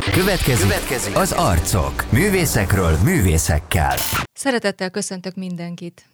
[0.00, 2.12] Következik, Következik az arcok.
[2.12, 3.96] Művészekről művészekkel.
[4.32, 6.06] Szeretettel köszöntök mindenkit.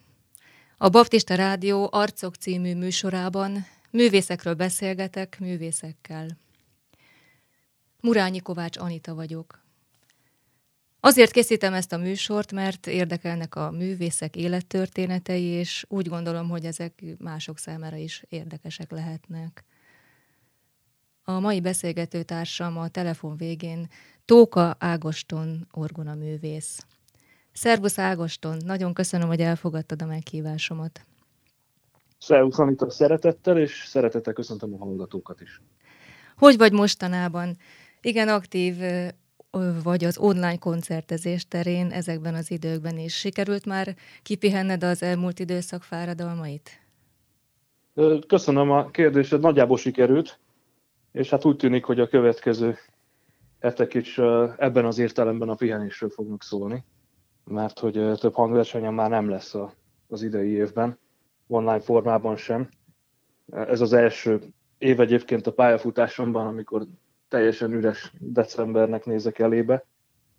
[0.77, 6.27] A Baptista Rádió Arcok című műsorában művészekről beszélgetek művészekkel.
[8.01, 9.63] Murányi Kovács Anita vagyok.
[10.99, 17.03] Azért készítem ezt a műsort, mert érdekelnek a művészek élettörténetei, és úgy gondolom, hogy ezek
[17.17, 19.63] mások számára is érdekesek lehetnek.
[21.29, 23.87] A mai beszélgető társam a telefon végén
[24.25, 26.85] Tóka Ágoston orgona művész.
[27.51, 31.05] Szervusz Ágoston, nagyon köszönöm, hogy elfogadtad a meghívásomat.
[32.19, 35.61] Szervusz Anita, szeretettel, és szeretettel köszöntöm a hallgatókat is.
[36.37, 37.57] Hogy vagy mostanában?
[38.01, 38.75] Igen, aktív
[39.83, 43.15] vagy az online koncertezés terén ezekben az időkben is.
[43.15, 46.69] Sikerült már kipihenned az elmúlt időszak fáradalmait?
[48.27, 50.39] Köszönöm a kérdést, nagyjából sikerült,
[51.11, 52.77] és hát úgy tűnik, hogy a következő
[53.59, 54.17] hetek is
[54.57, 56.83] ebben az értelemben a pihenésről fognak szólni,
[57.45, 59.55] mert hogy több hangversenyen már nem lesz
[60.07, 60.97] az idei évben,
[61.47, 62.69] online formában sem.
[63.51, 64.39] Ez az első
[64.77, 66.85] év egyébként a pályafutásomban, amikor
[67.27, 69.85] teljesen üres decembernek nézek elébe,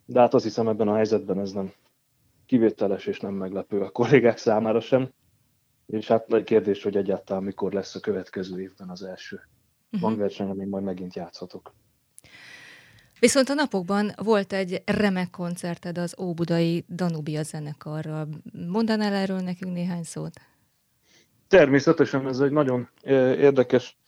[0.06, 1.72] de hát azt hiszem ebben a helyzetben ez nem
[2.46, 5.10] kivételes és nem meglepő a kollégák számára sem.
[5.86, 9.40] És hát nagy kérdés, hogy egyáltalán mikor lesz a következő évben az első
[9.92, 10.08] uh-huh.
[10.08, 11.74] hangverseny, amin majd megint játszhatok.
[13.18, 18.28] Viszont a napokban volt egy remek koncerted az Óbudai Danubia zenekarral.
[18.68, 20.40] Mondanál erről nekünk néhány szót?
[21.48, 23.98] Természetesen ez egy nagyon érdekes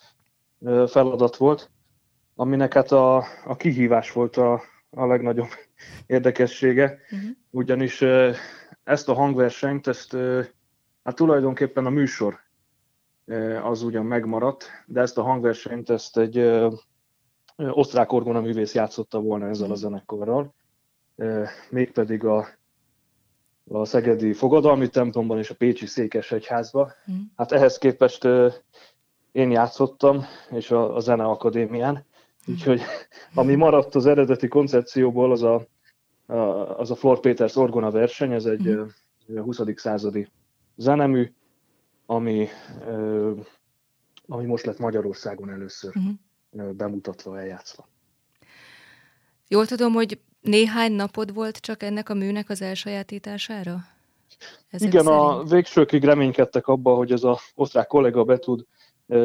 [0.87, 1.71] feladat volt
[2.35, 5.49] aminek hát a, a kihívás volt a, a legnagyobb
[6.07, 7.31] érdekessége, uh-huh.
[7.51, 8.05] ugyanis
[8.85, 10.17] ezt a hangversenyt, ezt
[11.05, 12.39] hát tulajdonképpen a műsor
[13.63, 16.61] az ugyan megmaradt, de ezt a hangversenyt ezt egy
[17.57, 19.79] osztrák orgona művész játszotta volna ezzel a mhm.
[19.79, 20.55] zenekarral,
[21.71, 22.47] mégpedig a,
[23.69, 26.93] a Szegedi Fogadalmi templomban és a Pécsi Székesegyházban.
[27.13, 27.21] Mm.
[27.37, 28.25] Hát ehhez képest
[29.33, 32.07] én játszottam, és a, a Zeneakadémián,
[32.47, 32.81] Úgyhogy
[33.35, 35.67] ami maradt az eredeti koncepcióból, az a,
[36.27, 36.35] a,
[36.79, 39.39] az a Flor Peters orgona verseny, ez egy mm.
[39.39, 39.61] 20.
[39.75, 40.29] századi
[40.77, 41.33] zenemű,
[42.07, 42.49] ami,
[44.27, 46.71] ami most lett Magyarországon először mm.
[46.71, 47.89] bemutatva, eljátszva.
[49.49, 53.77] Jól tudom, hogy néhány napod volt csak ennek a műnek az elsajátítására?
[54.71, 55.23] Ezek Igen, szerint?
[55.23, 58.67] a végsőkig reménykedtek abba, hogy ez a osztrák kollega be tud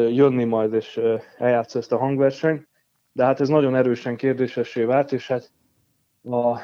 [0.10, 1.00] jönni majd és
[1.38, 2.68] eljátsza ezt a hangversenyt
[3.18, 5.52] de hát ez nagyon erősen kérdésessé vált, és hát
[6.24, 6.60] a,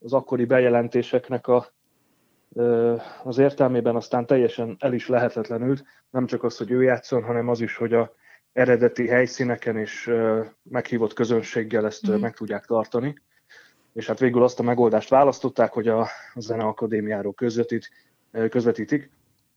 [0.00, 1.73] az akkori bejelentéseknek a,
[3.22, 7.60] az értelmében aztán teljesen el is lehetetlenült, nem csak az, hogy ő játszon, hanem az
[7.60, 8.14] is, hogy a
[8.52, 10.10] eredeti helyszíneken és
[10.62, 12.14] meghívott közönséggel ezt mm.
[12.14, 13.14] meg tudják tartani.
[13.92, 17.90] És hát végül azt a megoldást választották, hogy a Zeneakadémiáról közvetít,
[18.48, 19.10] közvetítik,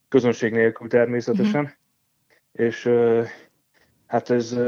[0.09, 1.63] közönség nélkül természetesen.
[1.63, 2.65] Mm.
[2.65, 2.89] És
[4.07, 4.59] hát ez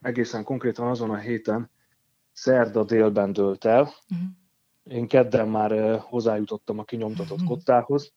[0.00, 1.70] egészen konkrétan azon a héten
[2.32, 3.80] szerda délben dőlt el.
[3.82, 4.28] Uh-huh.
[4.88, 7.48] Én kedden már hozzájutottam a kinyomtatott uh-huh.
[7.48, 8.12] kottához,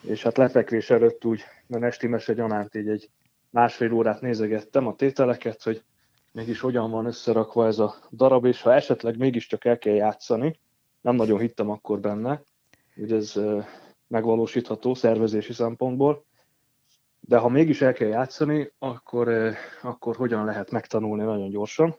[0.00, 3.10] és hát lefekvés előtt úgy, mert esti mese gyanánt így egy
[3.50, 5.84] másfél órát nézegettem a tételeket, hogy
[6.32, 10.60] mégis hogyan van összerakva ez a darab, és ha esetleg mégiscsak el kell játszani,
[11.00, 12.42] nem nagyon hittem akkor benne,
[12.94, 13.40] hogy ez
[14.06, 16.24] megvalósítható szervezési szempontból,
[17.20, 21.96] de ha mégis el kell játszani, akkor, akkor hogyan lehet megtanulni nagyon gyorsan.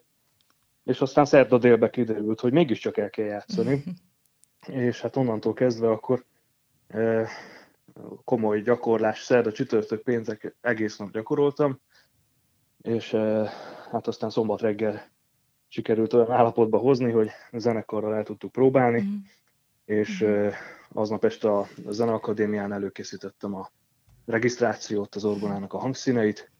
[0.85, 3.83] És aztán szerda délbe kiderült, hogy mégiscsak el kell játszani.
[4.67, 6.25] és hát onnantól kezdve akkor
[6.87, 7.29] eh,
[8.23, 11.79] komoly gyakorlás, szerda, csütörtök, péntek egész nap gyakoroltam,
[12.81, 13.49] és eh,
[13.91, 15.13] hát aztán szombat reggel
[15.67, 19.15] sikerült olyan állapotba hozni, hogy zenekarral el tudtuk próbálni, mm.
[19.85, 20.47] és mm.
[20.89, 23.71] aznap este a Zeneakadémián előkészítettem a
[24.25, 26.51] regisztrációt, az orgonának a hangszíneit.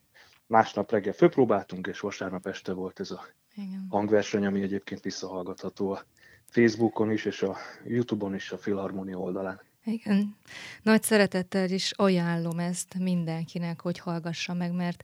[0.48, 3.86] Másnap reggel főpróbáltunk, és vasárnap este volt ez a Igen.
[3.90, 6.06] hangverseny, ami egyébként visszahallgatható a
[6.46, 9.62] Facebookon is, és a Youtube-on is, a Filharmonia oldalán.
[9.84, 10.36] Igen.
[10.82, 15.04] Nagy szeretettel is ajánlom ezt mindenkinek, hogy hallgassa meg, mert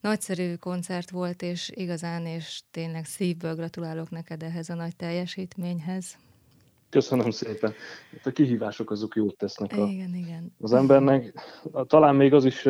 [0.00, 6.16] nagyszerű koncert volt, és igazán, és tényleg szívből gratulálok neked ehhez a nagy teljesítményhez.
[6.90, 7.72] Köszönöm szépen.
[8.24, 10.54] A kihívások azok jót tesznek a, igen, igen.
[10.60, 11.32] az embernek.
[11.86, 12.64] Talán még az is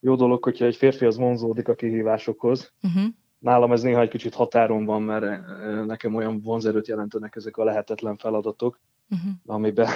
[0.00, 2.72] jó dolog, hogyha egy férfi az vonzódik a kihívásokhoz.
[2.82, 3.04] Uh-huh.
[3.44, 5.46] Nálam ez néha egy kicsit határon van, mert
[5.86, 8.80] nekem olyan vonzerőt jelentenek ezek a lehetetlen feladatok,
[9.10, 9.32] uh-huh.
[9.46, 9.88] amiben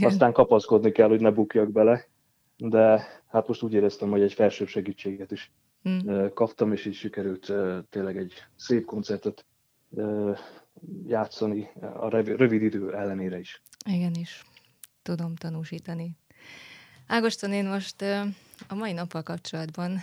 [0.00, 2.06] aztán kapaszkodni kell, hogy ne bukjak bele.
[2.56, 5.52] De hát most úgy éreztem, hogy egy felsőbb segítséget is
[5.84, 6.32] uh-huh.
[6.32, 7.52] kaptam, és így sikerült
[7.90, 9.44] tényleg egy szép koncertet
[11.06, 13.62] játszani a rövid idő ellenére is.
[13.86, 14.44] Igen is,
[15.02, 16.16] tudom tanúsítani.
[17.06, 18.02] Ágoston, én most
[18.68, 19.98] a mai nappal kapcsolatban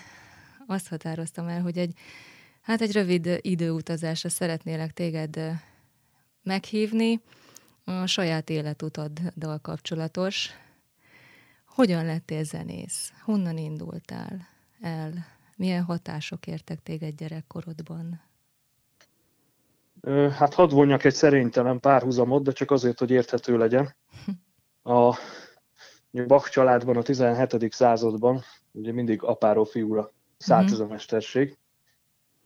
[0.69, 1.93] azt határoztam el, hogy egy,
[2.61, 5.39] hát egy rövid időutazásra szeretnélek téged
[6.43, 7.21] meghívni,
[7.83, 10.49] a saját életutaddal kapcsolatos.
[11.65, 13.13] Hogyan lettél zenész?
[13.23, 14.47] Honnan indultál
[14.81, 15.25] el?
[15.55, 18.21] Milyen hatások értek téged gyerekkorodban?
[20.31, 23.95] Hát hadd vonjak egy szerénytelen párhuzamot, de csak azért, hogy érthető legyen.
[24.83, 25.17] A
[26.11, 27.73] Bach családban a 17.
[27.73, 30.73] században ugye mindig apáról fiúra szállt mm-hmm.
[30.73, 31.57] ez a mesterség,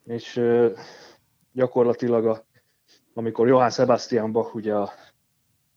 [0.05, 0.41] és
[1.51, 2.45] gyakorlatilag a,
[3.13, 4.91] amikor Johann Sebastian Bach ugye a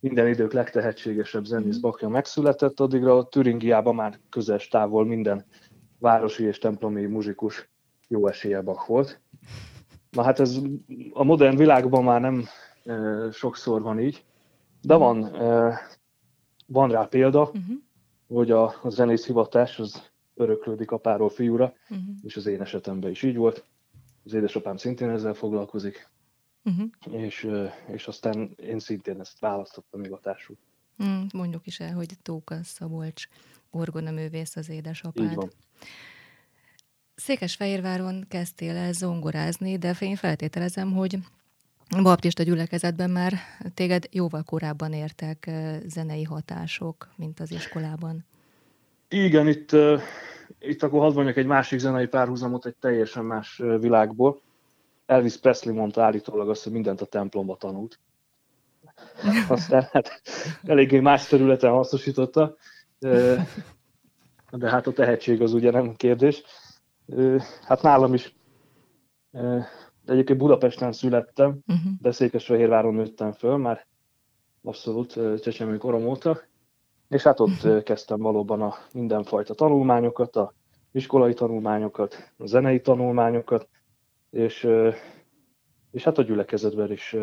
[0.00, 1.80] minden idők legtehetségesebb zenész mhm.
[1.80, 5.44] Bachja megszületett, addigra a Türingiában már közes távol minden
[5.98, 7.70] városi és templomi muzsikus
[8.08, 9.20] jó esélye Bach volt.
[10.10, 10.56] Na hát ez
[11.12, 12.44] a modern világban már nem
[12.84, 14.24] e, sokszor van így,
[14.82, 15.02] de mhm.
[15.02, 15.78] van, e,
[16.66, 17.62] van rá példa, uh-huh.
[18.28, 22.06] hogy a, a zenész hivatás az öröklődik apáról fiúra, uh-huh.
[22.22, 23.64] és az én esetemben is így volt.
[24.24, 26.08] Az édesapám szintén ezzel foglalkozik,
[26.64, 27.22] uh-huh.
[27.22, 27.48] és,
[27.86, 30.56] és aztán én szintén ezt választottam hivatásul.
[31.04, 33.28] Mm, mondjuk is el, hogy Tóka Szabolcs
[33.70, 35.30] orgonaművész az édesapád.
[35.30, 35.50] Így van.
[37.14, 41.18] Székesfehérváron kezdtél el zongorázni, de én feltételezem, hogy
[42.02, 43.34] baptista gyülekezetben már
[43.74, 45.50] téged jóval korábban értek
[45.86, 48.24] zenei hatások, mint az iskolában.
[49.08, 49.70] Igen, itt,
[50.58, 54.40] itt akkor hadd mondjak egy másik zenei párhuzamot egy teljesen más világból.
[55.06, 57.98] Elvis Presley mondta állítólag azt, hogy mindent a templomba tanult.
[59.48, 60.20] Aztán hát
[60.62, 62.56] eléggé más területen hasznosította,
[64.50, 66.42] de hát a tehetség az ugye nem kérdés.
[67.62, 68.34] Hát nálam is,
[69.30, 71.92] de egyébként Budapesten születtem, uh-huh.
[72.00, 73.86] de Székesfehérváron nőttem föl, már
[74.62, 76.40] abszolút csecsemő korom óta,
[77.08, 80.52] és hát ott kezdtem valóban a mindenfajta tanulmányokat, a
[80.92, 83.68] iskolai tanulmányokat, a zenei tanulmányokat,
[84.30, 84.68] és,
[85.90, 87.16] és hát a gyülekezetben is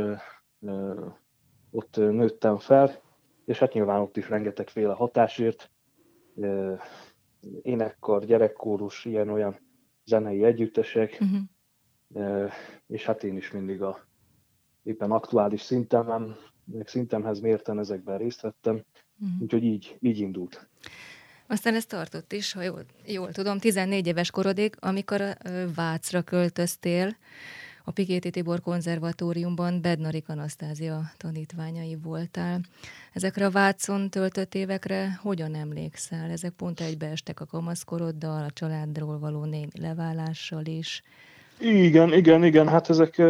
[1.72, 2.92] ott nőttem fel,
[3.46, 5.72] és hát nyilván ott is rengetegféle hatásért,
[7.62, 9.60] énekkar, gyerekkórus, ilyen-olyan
[10.06, 12.52] zenei együttesek, uh-huh.
[12.88, 13.98] és hát én is mindig a
[14.84, 16.36] éppen aktuális szintemem,
[16.84, 18.84] szintemhez mérten ezekben részt vettem,
[19.24, 19.42] uh-huh.
[19.42, 20.68] úgyhogy így, így indult.
[21.48, 25.38] Aztán ez tartott is, ha jól, jól tudom, 14 éves korodig, amikor
[25.76, 27.16] Vácra költöztél,
[27.86, 32.60] a Pikéti Tibor konzervatóriumban Bednarik Anasztázia tanítványai voltál.
[33.14, 36.30] Ezekre a Vácon töltött évekre hogyan emlékszel?
[36.30, 41.04] Ezek pont egybeestek a kamaszkoroddal, a családról való némi leválással is.
[41.60, 43.22] Igen, igen, igen, hát ezek,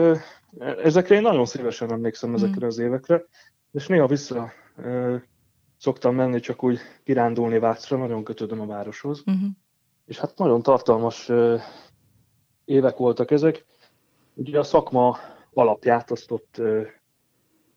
[0.84, 2.68] ezekre én nagyon szívesen emlékszem ezekre hmm.
[2.68, 3.24] az évekre,
[3.72, 4.54] és néha vissza
[5.84, 9.24] szoktam menni csak úgy kirándulni Vácra, nagyon kötődöm a városhoz.
[9.26, 9.50] Uh-huh.
[10.06, 11.32] És hát nagyon tartalmas
[12.66, 13.66] évek voltak ezek.
[14.34, 15.18] Ugye a szakma
[15.54, 16.62] alapját azt ott,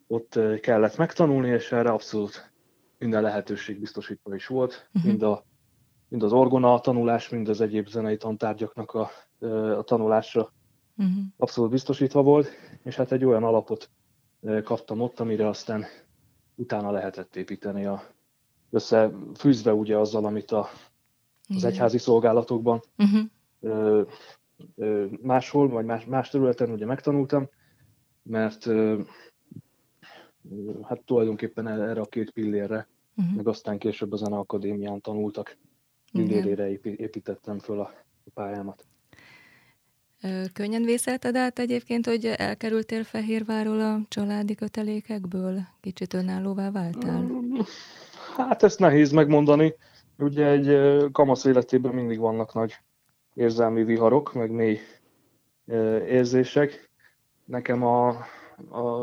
[0.07, 2.53] ott kellett megtanulni, és erre abszolút
[2.99, 5.11] minden lehetőség biztosítva is volt, uh-huh.
[5.11, 5.45] mind, a,
[6.09, 9.11] mind az orgona tanulás, mind az egyéb zenei tantárgyaknak a,
[9.79, 10.53] a tanulása
[10.97, 11.17] uh-huh.
[11.37, 12.49] abszolút biztosítva volt,
[12.83, 13.91] és hát egy olyan alapot
[14.65, 15.85] kaptam ott, amire aztán
[16.57, 18.03] utána lehetett építeni a
[18.71, 20.69] összefűzve ugye azzal, amit a,
[21.49, 23.25] az egyházi szolgálatokban uh-huh.
[23.61, 24.03] ö,
[24.77, 27.49] ö, máshol, vagy más, más területen ugye megtanultam,
[28.23, 29.01] mert ö,
[30.83, 33.35] hát tulajdonképpen erre a két pillérre, uh-huh.
[33.37, 35.57] meg aztán később a Zeneakadémián tanultak
[36.13, 37.93] pillérére építettem föl a,
[38.25, 38.87] a pályámat.
[40.53, 45.61] Könnyen vészelted át egyébként, hogy elkerültél Fehérváról a családi kötelékekből?
[45.81, 47.21] Kicsit önállóvá váltál?
[47.21, 47.59] Mm,
[48.37, 49.75] hát ezt nehéz megmondani.
[50.19, 50.77] Ugye egy
[51.13, 52.77] kamasz életében mindig vannak nagy
[53.35, 54.79] érzelmi viharok, meg mély
[56.09, 56.91] érzések.
[57.45, 58.09] Nekem a,
[58.69, 59.01] a,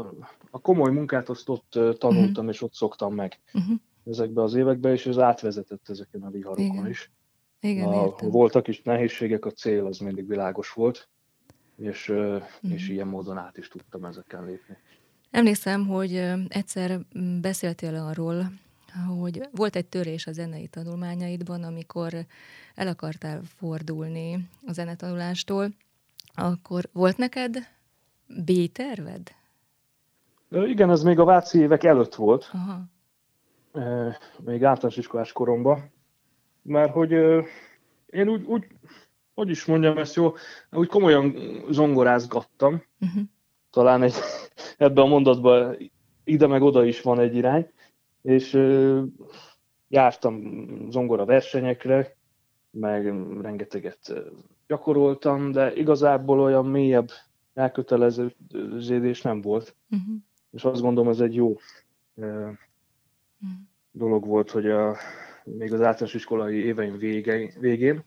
[0.51, 2.49] a komoly munkát azt ott tanultam, uh-huh.
[2.49, 3.77] és ott szoktam meg uh-huh.
[4.05, 6.89] ezekbe az évekbe, és ez átvezetett ezeken a viharokon Igen.
[6.89, 7.11] is.
[7.63, 8.29] Igen, a, értem.
[8.29, 11.09] voltak is nehézségek, a cél az mindig világos volt,
[11.75, 12.71] és, mm.
[12.71, 14.77] és ilyen módon át is tudtam ezeken lépni.
[15.31, 16.15] Emlékszem, hogy
[16.47, 16.99] egyszer
[17.41, 18.51] beszéltél arról,
[19.17, 22.13] hogy volt egy törés a zenei tanulmányaidban, amikor
[22.75, 25.69] el akartál fordulni a zenetanulástól,
[26.35, 27.57] akkor volt neked
[28.27, 29.31] B-terved?
[30.49, 32.51] Igen, ez még a Váci évek előtt volt.
[32.53, 32.81] Aha.
[34.39, 35.92] Még általános iskolás koromban
[36.63, 37.11] mert hogy
[38.05, 38.67] én úgy, úgy,
[39.33, 40.33] hogy is mondjam ezt jó,
[40.71, 41.35] úgy komolyan
[41.69, 43.23] zongorázgattam, uh-huh.
[43.69, 44.13] talán egy,
[44.77, 45.77] ebben a mondatban
[46.23, 47.71] ide meg oda is van egy irány,
[48.21, 48.59] és
[49.87, 50.41] jártam
[50.89, 52.15] zongora versenyekre,
[52.71, 53.05] meg
[53.41, 54.13] rengeteget
[54.67, 57.09] gyakoroltam, de igazából olyan mélyebb
[57.53, 59.75] elköteleződés nem volt.
[59.89, 60.15] Uh-huh.
[60.51, 61.57] És azt gondolom, ez egy jó
[62.13, 62.57] uh-huh.
[63.91, 64.95] dolog volt, hogy a,
[65.43, 68.03] még az általános iskolai éveim vége, végén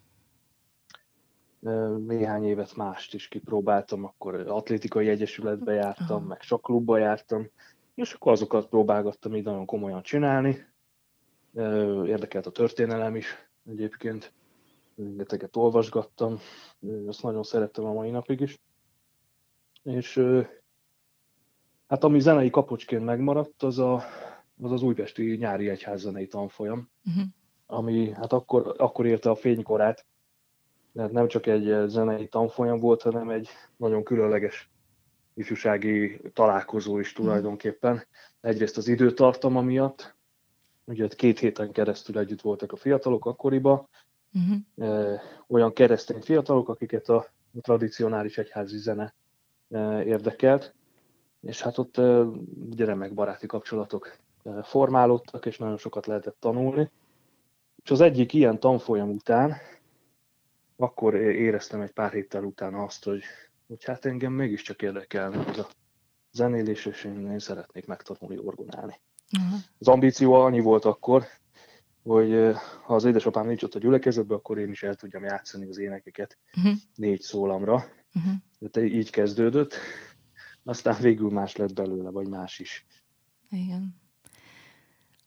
[2.07, 7.50] néhány évet mást is kipróbáltam, akkor atlétikai egyesületbe jártam, meg sok klubba jártam,
[7.95, 10.66] és akkor azokat próbálgattam így nagyon komolyan csinálni.
[12.05, 14.33] Érdekelt a történelem is egyébként,
[14.97, 16.38] rengeteget olvasgattam,
[17.07, 18.59] azt nagyon szerettem a mai napig is.
[19.83, 20.23] És
[21.87, 24.02] hát ami zenei kapocsként megmaradt, az a,
[24.63, 27.25] az, az újpesti nyári egyházzenei tanfolyam, uh-huh.
[27.67, 30.07] ami hát akkor, akkor érte a fénykorát,
[30.93, 34.71] mert nem csak egy zenei tanfolyam volt, hanem egy nagyon különleges
[35.35, 38.07] ifjúsági találkozó is tulajdonképpen.
[38.41, 40.15] Egyrészt az időtartama miatt,
[40.85, 43.89] ugye két héten keresztül együtt voltak a fiatalok akkoriban,
[44.33, 45.21] uh-huh.
[45.47, 47.27] olyan keresztény fiatalok, akiket a
[47.61, 49.15] tradicionális egyházi zene
[50.05, 50.75] érdekelt,
[51.41, 51.99] és hát ott
[52.71, 54.17] ugye remek baráti kapcsolatok
[54.62, 56.91] formálódtak, és nagyon sokat lehetett tanulni.
[57.83, 59.55] És az egyik ilyen tanfolyam után,
[60.76, 63.23] akkor éreztem egy pár héttel utána azt, hogy
[63.67, 65.69] hogy hát engem mégiscsak érdekelne az a
[66.33, 69.00] zenélés, és én, én szeretnék megtanulni orgonálni.
[69.38, 69.61] Uh-huh.
[69.79, 71.25] Az ambíció annyi volt akkor,
[72.03, 75.79] hogy ha az édesapám nincs ott a gyülekezetben, akkor én is el tudjam játszani az
[75.79, 76.75] énekeket uh-huh.
[76.95, 77.75] négy szólamra.
[78.15, 78.33] Uh-huh.
[78.71, 79.75] Tehát így kezdődött,
[80.65, 82.87] aztán végül más lett belőle, vagy más is.
[83.50, 84.05] Igen.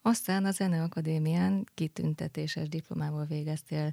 [0.02, 3.92] Aztán a Zeneakadémián kitüntetéses diplomával végeztél.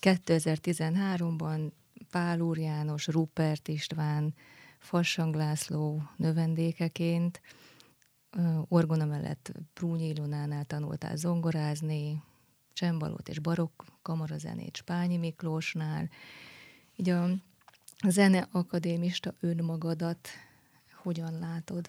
[0.00, 1.70] 2013-ban
[2.10, 4.34] Pál Úr János, Rupert István,
[4.78, 7.40] Fassang László növendékeként,
[8.68, 12.22] orgona mellett Prúnyi Ilonánál tanultál zongorázni,
[12.72, 16.08] csembalót és barokk kamarazenét Spányi Miklósnál.
[16.96, 17.28] Így a
[18.08, 20.28] zene akadémista önmagadat
[21.02, 21.88] hogyan látod?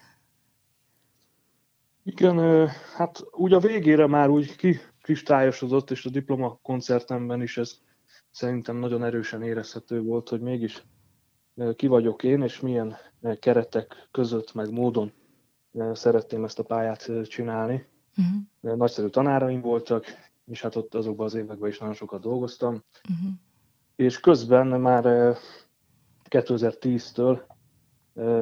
[2.02, 7.78] Igen, hát úgy a végére már úgy kikristályosodott, és a diploma koncertemben is ez
[8.30, 10.84] szerintem nagyon erősen érezhető volt, hogy mégis
[11.76, 12.96] ki vagyok én, és milyen
[13.38, 15.12] keretek között, meg módon
[15.92, 17.86] szeretném ezt a pályát csinálni.
[18.16, 18.76] Uh-huh.
[18.76, 20.04] Nagyszerű tanáraim voltak,
[20.46, 22.84] és hát ott azokban az években is nagyon sokat dolgoztam.
[23.08, 23.32] Uh-huh.
[23.96, 25.36] És közben már
[26.28, 27.40] 2010-től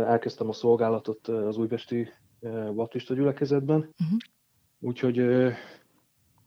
[0.07, 2.09] elkezdtem a szolgálatot az újpesti
[2.75, 4.19] baptista gyülekezetben, uh-huh.
[4.81, 5.21] úgyhogy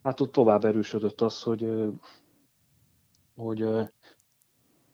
[0.04, 1.92] hát ott tovább erősödött az, hogy
[3.36, 3.62] hogy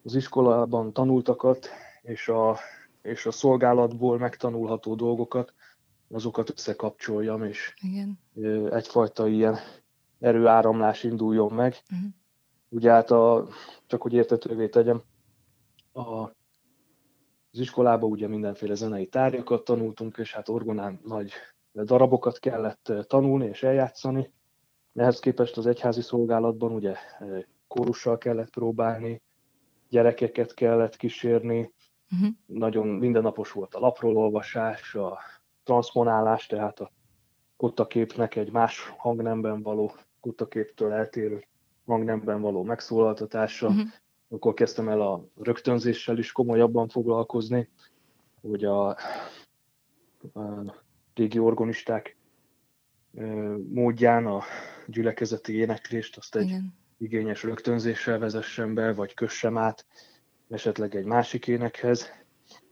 [0.04, 1.70] az iskolában tanultakat
[2.02, 2.58] és a,
[3.02, 5.54] és a szolgálatból megtanulható dolgokat,
[6.10, 8.20] azokat összekapcsoljam, és Igen.
[8.72, 9.58] egyfajta ilyen
[10.20, 11.76] erőáramlás induljon meg.
[11.92, 12.10] Uh-huh.
[12.70, 13.48] Ugye hát a,
[13.86, 15.02] csak hogy értetővé tegyem,
[15.94, 16.32] a,
[17.58, 21.32] az iskolában ugye mindenféle zenei tárgyakat tanultunk, és hát orgonán nagy
[21.74, 24.34] darabokat kellett tanulni és eljátszani.
[24.94, 26.96] Ehhez képest az egyházi szolgálatban ugye
[27.68, 29.22] kórussal kellett próbálni,
[29.90, 31.74] gyerekeket kellett kísérni,
[32.12, 32.30] uh-huh.
[32.46, 35.20] nagyon mindennapos volt a lapról olvasás, a
[35.64, 36.92] transponálás, tehát a
[37.56, 41.48] kottaképnek egy más hangnemben való, kottaképtől eltérő
[41.86, 43.68] hangnemben való megszólaltatása.
[43.68, 43.88] Uh-huh.
[44.30, 47.70] Akkor kezdtem el a rögtönzéssel is komolyabban foglalkozni,
[48.42, 50.76] hogy a, a
[51.14, 52.18] régi organisták
[53.70, 54.42] módján a
[54.88, 59.86] gyülekezeti éneklést azt egy Igen igényes rögtönzéssel vezessen be, vagy kössem át
[60.50, 62.10] esetleg egy másik énekhez.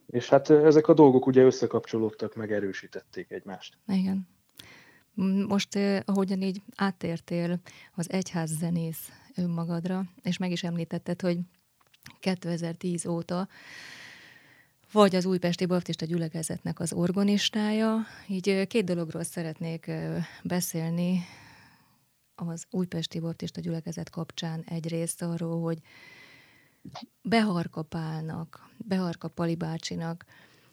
[0.08, 3.78] És hát ezek a dolgok ugye összekapcsolódtak, meg erősítették egymást.
[3.88, 4.28] Igen.
[5.48, 7.60] Most, ahogyan így átértél
[7.96, 11.40] az egyház zenész önmagadra, és meg is említetted, hogy
[12.20, 13.48] 2010 óta
[14.92, 18.06] vagy az Újpesti Baptista gyülekezetnek az orgonistája.
[18.28, 19.92] Így két dologról szeretnék
[20.44, 21.20] beszélni,
[22.36, 25.78] az Újpesti Baptista gyülekezet kapcsán egyrészt arról, hogy
[27.22, 28.70] Beharka Pálnak,
[29.58, 30.26] bácsinak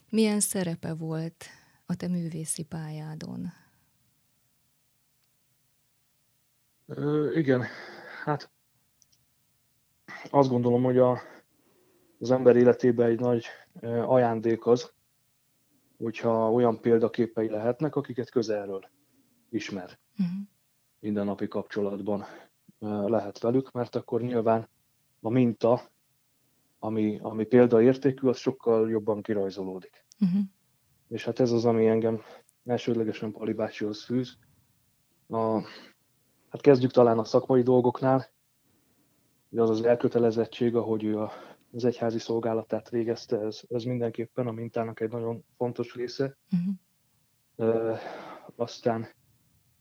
[0.08, 1.44] milyen szerepe volt
[1.86, 3.52] a te művészi pályádon?
[6.86, 7.64] Ö, igen,
[8.22, 8.50] hát
[10.30, 11.18] azt gondolom, hogy a,
[12.18, 13.46] az ember életében egy nagy
[14.06, 14.92] ajándék az,
[15.98, 18.90] hogyha olyan példaképei lehetnek, akiket közelről
[19.50, 19.98] ismer.
[20.18, 20.50] Uh-huh
[21.02, 22.24] mindennapi kapcsolatban
[22.78, 24.68] lehet velük, mert akkor nyilván
[25.20, 25.80] a minta,
[26.78, 30.04] ami, ami példaértékű, az sokkal jobban kirajzolódik.
[30.20, 30.40] Uh-huh.
[31.08, 32.20] És hát ez az, ami engem
[32.64, 34.38] elsődlegesen Pali bácsihoz fűz.
[35.28, 35.60] A,
[36.52, 38.26] hát kezdjük talán a szakmai dolgoknál.
[39.56, 41.32] Az az elkötelezettség, ahogy ő a,
[41.72, 46.36] az egyházi szolgálatát végezte, ez, ez mindenképpen a mintának egy nagyon fontos része.
[46.52, 47.76] Uh-huh.
[47.76, 47.98] E,
[48.56, 49.06] aztán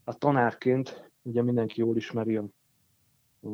[0.03, 2.45] a tanárként, ugye mindenki jól ismeri a,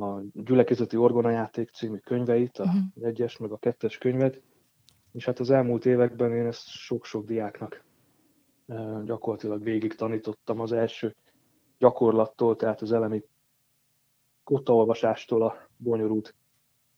[0.06, 3.08] a Gyülekezeti Orgonajáték című könyveit, a uh-huh.
[3.08, 4.42] egyes meg a kettes könyvet,
[5.12, 7.86] és hát az elmúlt években én ezt sok-sok diáknak
[9.04, 11.16] gyakorlatilag végig tanítottam az első
[11.78, 13.24] gyakorlattól, tehát az elemi
[14.44, 16.36] kotaolvasástól a bonyolult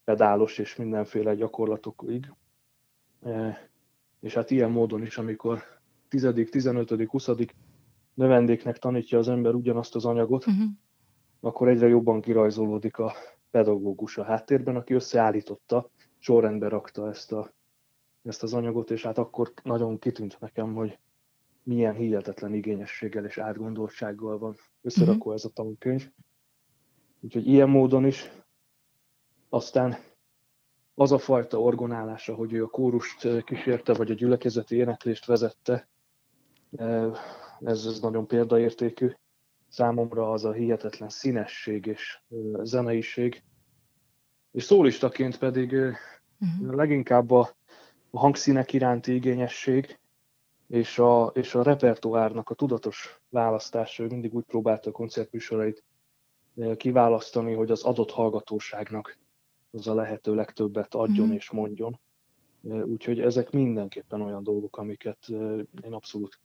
[0.04, 2.32] pedálos és mindenféle gyakorlatokig.
[4.20, 5.62] És hát ilyen módon is, amikor
[6.08, 7.28] 10., 15., 20.
[8.14, 10.64] növendéknek tanítja az ember ugyanazt az anyagot, uh-huh.
[11.40, 13.12] akkor egyre jobban kirajzolódik a
[13.50, 17.52] pedagógus a háttérben, aki összeállította, sorrendbe rakta ezt, a,
[18.22, 20.98] ezt az anyagot, és hát akkor nagyon kitűnt nekem, hogy
[21.62, 25.34] milyen hihetetlen igényességgel és átgondoltsággal van összerakva uh-huh.
[25.34, 26.10] ez a tankönyv.
[27.20, 28.30] Úgyhogy ilyen módon is.
[29.48, 29.96] Aztán
[30.94, 35.88] az a fajta orgonálása, hogy ő a kórust kísérte, vagy a gyülekezeti éneklést vezette,
[37.60, 39.10] ez, ez nagyon példaértékű.
[39.68, 42.20] Számomra az a hihetetlen színesség és
[42.62, 43.42] zeneiség.
[44.52, 46.74] És szólistaként pedig uh-huh.
[46.74, 47.50] leginkább a,
[48.10, 49.99] a hangszínek iránti igényesség,
[50.70, 55.84] és a, és a repertoárnak a tudatos választása, ő mindig úgy próbálta a koncertműsorait
[56.76, 59.18] kiválasztani, hogy az adott hallgatóságnak
[59.70, 61.32] az a lehető legtöbbet adjon mm.
[61.32, 62.00] és mondjon.
[62.62, 65.28] Úgyhogy ezek mindenképpen olyan dolgok, amiket
[65.82, 66.40] én abszolút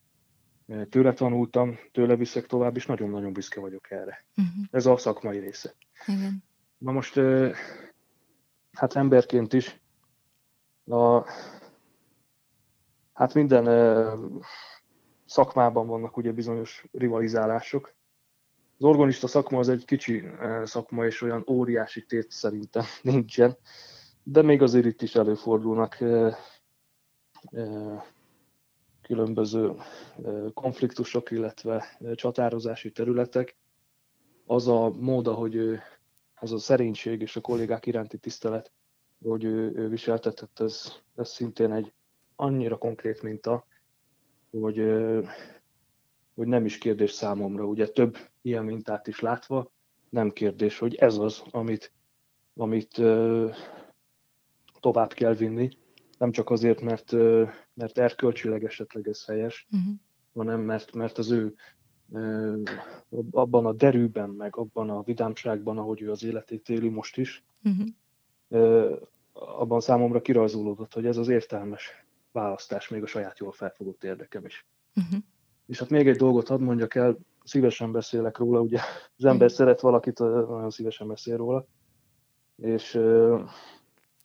[0.90, 4.26] tőle tanultam, tőle viszek tovább, és nagyon-nagyon büszke vagyok erre.
[4.38, 4.66] Uh-huh.
[4.72, 5.76] Ez a szakmai része.
[6.06, 6.44] Igen.
[6.78, 7.20] Na most,
[8.72, 9.82] hát emberként is
[10.86, 11.24] a,
[13.16, 13.66] Hát minden
[15.26, 17.94] szakmában vannak ugye bizonyos rivalizálások.
[18.78, 20.24] Az organista szakma az egy kicsi
[20.64, 23.58] szakma, és olyan óriási tét szerintem nincsen,
[24.24, 25.98] de még azért itt is előfordulnak
[29.02, 29.72] különböző
[30.54, 33.58] konfliktusok, illetve csatározási területek.
[34.46, 35.80] Az a mód, hogy
[36.36, 38.72] az a szerénység és a kollégák iránti tisztelet,
[39.24, 41.94] hogy ő, ő viseltetett, ez, ez szintén egy
[42.36, 43.66] annyira konkrét minta,
[44.52, 44.78] hogy,
[46.36, 47.66] hogy nem is kérdés számomra.
[47.66, 49.72] Ugye több ilyen mintát is látva,
[50.10, 51.94] nem kérdés, hogy ez az, amit,
[52.56, 53.02] amit
[54.80, 55.70] tovább kell vinni.
[56.18, 57.12] Nem csak azért, mert,
[57.74, 59.94] mert erkölcsileg esetleg ez helyes, uh-huh.
[60.34, 61.56] hanem mert, mert az ő
[63.32, 69.00] abban a derűben, meg abban a vidámságban, ahogy ő az életét éli most is, uh-huh.
[69.34, 74.66] abban számomra kirajzolódott, hogy ez az értelmes választás még a saját jól felfogott érdekem is.
[74.96, 75.20] Uh-huh.
[75.68, 78.80] És hát még egy dolgot hadd mondjak el, szívesen beszélek róla, ugye
[79.18, 79.58] az ember uh-huh.
[79.58, 81.68] szeret valakit, nagyon szívesen beszél róla,
[82.56, 83.50] és uh,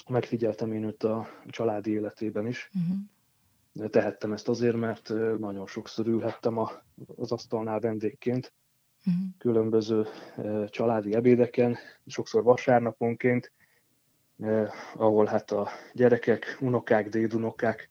[0.09, 2.70] megfigyeltem én őt a családi életében is.
[2.75, 3.90] Uh-huh.
[3.90, 6.70] Tehettem ezt azért, mert nagyon sokszor ülhettem a,
[7.16, 8.53] az asztalnál vendégként,
[9.07, 9.23] uh-huh.
[9.38, 13.53] különböző uh, családi ebédeken, sokszor vasárnaponként,
[14.40, 17.89] eh, ahol hát a gyerekek, unokák, dédunokák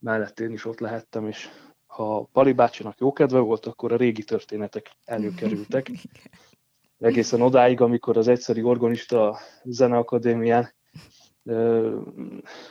[0.00, 1.48] mellett én is ott lehettem, és
[1.86, 5.90] ha Pali bácsinak jó kedve volt, akkor a régi történetek előkerültek.
[6.98, 10.72] Egészen odáig, amikor az egyszerű organista a Zeneakadémián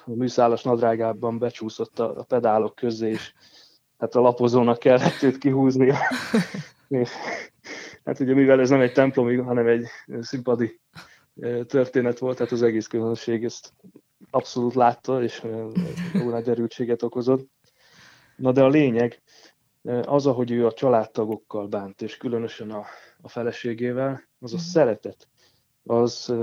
[0.05, 3.33] a műszálas nadrágában becsúszott a pedálok közé, és
[3.97, 5.93] hát a lapozónak kellett őt kihúzni.
[6.87, 7.09] és,
[8.03, 9.85] hát ugye mivel ez nem egy templomi, hanem egy
[10.21, 10.79] színpadi
[11.65, 13.73] történet volt, tehát az egész közönség ezt
[14.29, 15.43] abszolút látta, és
[16.13, 17.49] jó nagy erőtséget okozott.
[18.35, 19.21] Na de a lényeg,
[20.01, 22.85] az, ahogy ő a családtagokkal bánt, és különösen a,
[23.21, 24.59] a feleségével, az a mm.
[24.59, 25.27] szeretet,
[25.83, 26.33] az,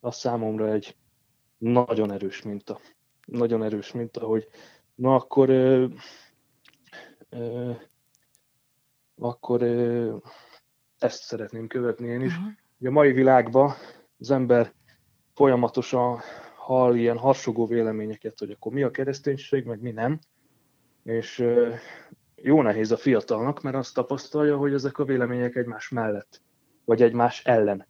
[0.00, 0.96] az számomra egy
[1.58, 2.80] nagyon erős minta.
[3.26, 4.48] Nagyon erős minta, hogy
[4.94, 5.86] na akkor ö,
[7.28, 7.70] ö,
[9.18, 10.16] akkor ö,
[10.98, 12.36] ezt szeretném követni én is.
[12.36, 12.52] Uh-huh.
[12.88, 13.72] a mai világban
[14.18, 14.72] az ember
[15.34, 16.20] folyamatosan
[16.64, 20.18] hall ilyen harsogó véleményeket, hogy akkor mi a kereszténység, meg mi nem.
[21.02, 21.44] És
[22.34, 26.42] jó nehéz a fiatalnak, mert azt tapasztalja, hogy ezek a vélemények egymás mellett,
[26.84, 27.86] vagy egymás ellen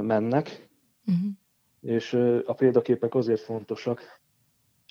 [0.00, 0.68] mennek.
[1.06, 1.30] Uh-huh.
[1.80, 2.12] És
[2.46, 4.20] a példaképek azért fontosak,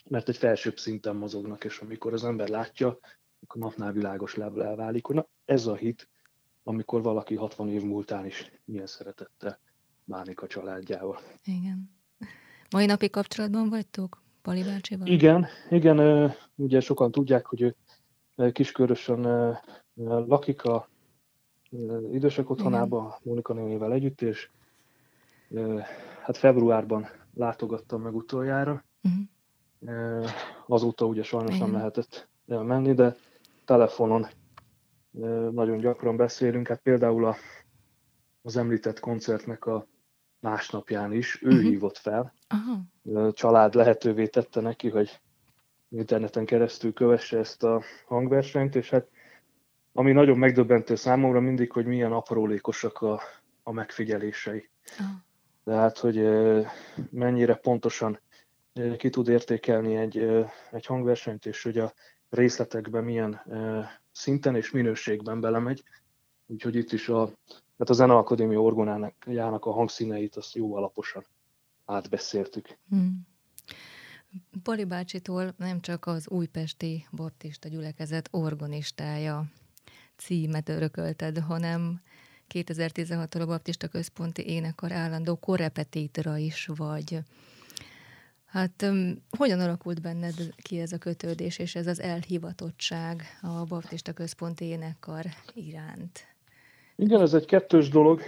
[0.09, 2.99] mert egy felsőbb szinten mozognak, és amikor az ember látja,
[3.41, 6.09] akkor napnál világos elválik, hogy na, ez a hit,
[6.63, 9.59] amikor valaki 60 év múltán is milyen szeretettel
[10.03, 11.19] bánik a családjával.
[11.43, 12.00] Igen.
[12.71, 15.07] Mai napi kapcsolatban vagytok Pali bácsival?
[15.07, 17.75] Igen, igen, ugye sokan tudják, hogy ő
[18.51, 19.57] Kiskörösön
[20.27, 20.89] lakik a
[22.11, 24.49] idősek otthonába, Mónika nénével együtt, és
[26.21, 28.83] hát februárban látogattam meg utoljára.
[29.03, 30.29] Uh-huh.
[30.67, 33.15] Azóta ugye sajnos nem lehetett menni, de
[33.65, 34.27] telefonon
[35.51, 36.67] nagyon gyakran beszélünk.
[36.67, 37.35] Hát például a,
[38.41, 39.87] az említett koncertnek a
[40.39, 41.63] másnapján is ő uh-huh.
[41.63, 42.33] hívott fel.
[42.53, 43.25] Uh-huh.
[43.25, 45.19] A család lehetővé tette neki, hogy
[45.89, 49.07] interneten keresztül kövesse ezt a hangversenyt, és hát
[49.93, 53.21] ami nagyon megdöbbentő számomra mindig, hogy milyen aprólékosak a,
[53.63, 54.69] a megfigyelései.
[54.99, 55.15] Uh-huh.
[55.63, 56.29] Tehát, hogy
[57.09, 58.19] mennyire pontosan
[58.97, 60.17] ki tud értékelni egy,
[60.71, 61.93] egy hangversenyt, és hogy a
[62.29, 63.41] részletekben milyen
[64.11, 65.83] szinten és minőségben belemegy.
[66.47, 67.29] Úgyhogy itt is a,
[67.77, 71.25] hát a Zeneakadémia orgonájának a hangszíneit azt jó alaposan
[71.91, 72.77] átbeszéltük.
[72.89, 73.27] Hmm.
[74.63, 79.45] Pali bácsitól nem csak az újpesti baptista gyülekezet orgonistája
[80.17, 82.01] címet örökölted, hanem
[82.53, 87.19] 2016-tól a Baptista Központi Énekar állandó korrepetítora is vagy.
[88.45, 88.85] Hát
[89.37, 95.25] hogyan alakult benned ki ez a kötődés és ez az elhivatottság a Baptista Központi Énekkar
[95.53, 96.27] iránt?
[96.95, 98.21] Igen, ez egy kettős dolog.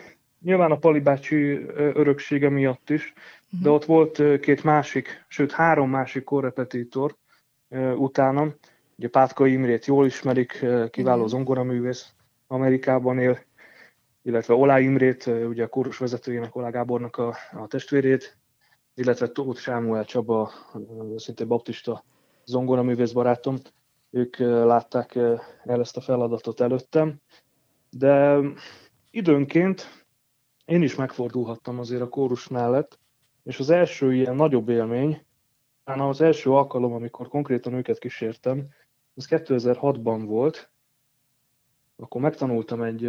[0.43, 3.13] Nyilván a Pali bácsi öröksége miatt is,
[3.45, 3.61] uh-huh.
[3.61, 7.15] de ott volt két másik, sőt három másik korrepetitor
[7.95, 8.53] utánam.
[8.97, 12.13] Ugye Pátka Imrét jól ismerik, kiváló zongoraművész,
[12.47, 13.39] Amerikában él,
[14.21, 18.37] illetve Olá Imrét, ugye a kórus vezetőjének, Olá Gábornak a, a testvérét,
[18.93, 20.51] illetve Tóth Sámuel Csaba,
[21.15, 22.03] szintén baptista
[22.45, 23.55] zongoraművész barátom,
[24.09, 25.15] ők látták
[25.63, 27.15] el ezt a feladatot előttem,
[27.89, 28.39] de
[29.11, 30.02] időnként
[30.65, 32.99] én is megfordulhattam azért a kórus mellett,
[33.43, 35.25] és az első ilyen nagyobb élmény,
[35.83, 38.67] az első alkalom, amikor konkrétan őket kísértem,
[39.15, 40.71] az 2006-ban volt,
[41.95, 43.05] akkor megtanultam egy,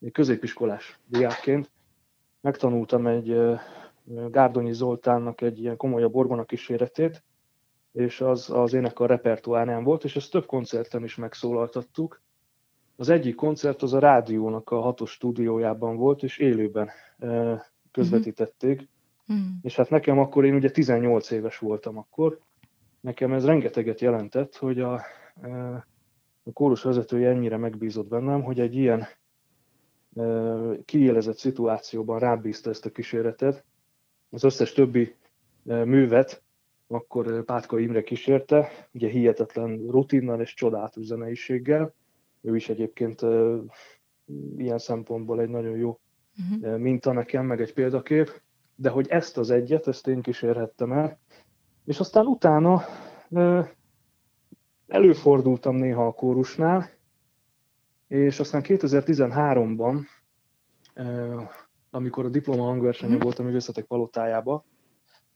[0.00, 1.70] egy középiskolás diákként,
[2.40, 3.36] megtanultam egy
[4.04, 7.22] Gárdonyi Zoltánnak egy ilyen komolyabb orgona kíséretét,
[7.92, 12.22] és az az ének a repertoárján volt, és ezt több koncerten is megszólaltattuk.
[13.00, 16.90] Az egyik koncert az a rádiónak a hatos stúdiójában volt, és élőben
[17.90, 18.88] közvetítették.
[19.32, 19.48] Mm-hmm.
[19.62, 22.38] És hát nekem akkor, én ugye 18 éves voltam akkor,
[23.00, 24.92] nekem ez rengeteget jelentett, hogy a,
[26.42, 29.06] a kórus vezetője ennyire megbízott bennem, hogy egy ilyen
[30.84, 33.64] kiélezett szituációban rábízta ezt a kíséretet,
[34.30, 35.14] az összes többi
[35.62, 36.42] művet
[36.86, 41.94] akkor Pátka Imre kísérte, ugye hihetetlen rutinnal és csodálatos zeneiséggel.
[42.40, 43.20] Ő is egyébként
[44.56, 46.00] ilyen szempontból egy nagyon jó
[46.38, 46.78] uh-huh.
[46.78, 48.42] minta nekem, meg egy példakép,
[48.74, 51.18] de hogy ezt az egyet, ezt én kísérhettem el,
[51.84, 52.82] és aztán utána
[54.86, 56.90] előfordultam néha a kórusnál,
[58.08, 60.00] és aztán 2013-ban
[61.90, 63.20] amikor a diploma hangversenyen mm.
[63.20, 64.64] voltam a művészetek palotájába,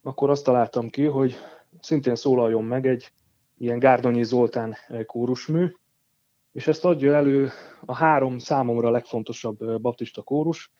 [0.02, 1.34] akkor azt találtam ki, hogy
[1.80, 3.12] szintén szólaljon meg egy
[3.58, 4.74] ilyen Gárdonyi Zoltán
[5.06, 5.72] kórusmű,
[6.54, 7.50] és ezt adja elő
[7.84, 10.72] a három számomra legfontosabb baptista kórus.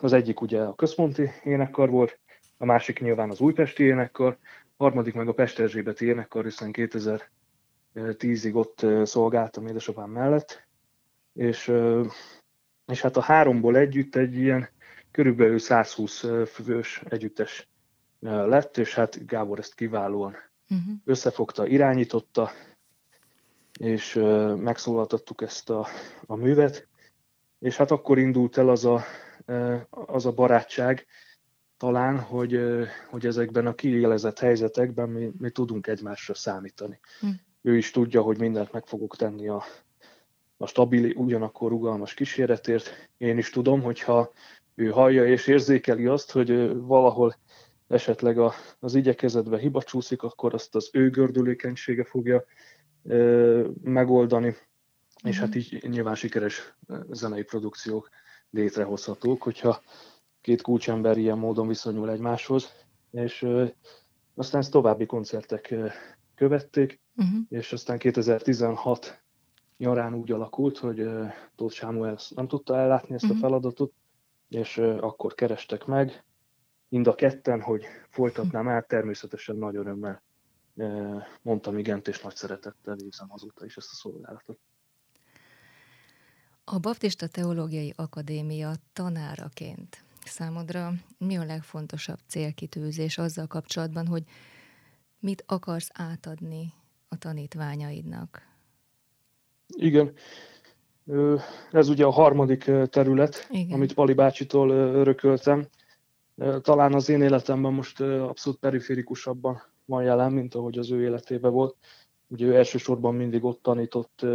[0.00, 2.18] Az egyik ugye a központi énekkar volt,
[2.56, 4.38] a másik nyilván az újpesti énekkar,
[4.76, 10.66] a harmadik meg a Pesterzsébeti énekkar, hiszen 2010-ig ott szolgáltam édesapám mellett,
[11.32, 11.72] és
[12.86, 14.68] és hát a háromból együtt egy ilyen
[15.10, 17.68] körülbelül 120 fős együttes
[18.20, 20.36] lett, és hát Gábor ezt kiválóan
[20.70, 20.94] uh-huh.
[21.04, 22.50] összefogta, irányította,
[23.78, 24.14] és
[24.56, 25.86] megszólaltattuk ezt a,
[26.26, 26.88] a művet,
[27.58, 29.02] és hát akkor indult el az a,
[29.90, 31.06] az a barátság,
[31.76, 32.60] talán, hogy,
[33.10, 37.00] hogy ezekben a kiélezett helyzetekben mi, mi tudunk egymásra számítani.
[37.22, 37.38] Uh-huh.
[37.62, 39.62] Ő is tudja, hogy mindent meg fogok tenni a,
[40.56, 43.08] a stabil, ugyanakkor rugalmas kíséretért.
[43.16, 44.32] Én is tudom, hogyha
[44.74, 47.36] ő hallja és érzékeli azt, hogy valahol
[47.88, 52.44] esetleg a, az igyekezetbe hiba csúszik, akkor azt az ő gördülékenysége fogja
[53.82, 54.56] megoldani,
[55.22, 56.76] és hát így nyilván sikeres
[57.10, 58.08] zenei produkciók
[58.50, 59.82] létrehozhatók, hogyha
[60.40, 62.72] két kulcsember ilyen módon viszonyul egymáshoz,
[63.10, 63.46] és
[64.34, 65.74] aztán ezt további koncertek
[66.34, 67.38] követték, uh-huh.
[67.48, 69.22] és aztán 2016
[69.76, 71.08] nyarán úgy alakult, hogy
[71.56, 73.38] Tóth Sámuel nem tudta ellátni ezt a mhm.
[73.38, 73.92] feladatot,
[74.48, 76.24] és akkor kerestek meg,
[76.88, 80.22] mind a ketten, hogy folytatnám el, természetesen nagy örömmel
[81.42, 84.58] mondtam igent, és nagy szeretettel végzem azóta is ezt a szolgálatot.
[86.64, 94.24] A Baptista Teológiai Akadémia tanáraként számodra mi a legfontosabb célkitűzés azzal kapcsolatban, hogy
[95.20, 96.72] Mit akarsz átadni
[97.08, 98.46] a tanítványaidnak?
[99.66, 100.12] Igen.
[101.70, 103.72] Ez ugye a harmadik terület, Igen.
[103.72, 105.68] amit Pali bácsitól örököltem.
[106.60, 111.76] Talán az én életemben most abszolút periférikusabban van jelen, mint ahogy az ő életében volt.
[112.26, 114.26] Ugye ő elsősorban mindig ott tanított,